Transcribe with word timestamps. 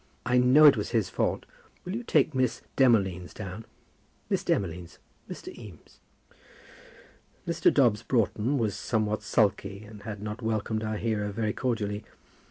I 0.25 0.39
know 0.39 0.65
it 0.65 0.75
was 0.77 0.89
his 0.89 1.11
fault. 1.11 1.45
Will 1.85 1.95
you 1.95 2.01
take 2.01 2.33
Miss 2.33 2.63
Demolines 2.75 3.35
down? 3.35 3.65
Miss 4.31 4.43
Demolines, 4.43 4.97
Mr. 5.29 5.55
Eames." 5.55 5.99
Mr. 7.47 7.71
Dobbs 7.71 8.01
Broughton 8.01 8.57
was 8.57 8.75
somewhat 8.75 9.21
sulky 9.21 9.83
and 9.83 10.01
had 10.01 10.19
not 10.19 10.41
welcomed 10.41 10.83
our 10.83 10.97
hero 10.97 11.31
very 11.31 11.53
cordially. 11.53 12.03